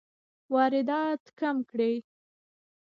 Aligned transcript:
واردات 0.53 1.23
کم 1.39 1.55
کړئ 1.69 1.95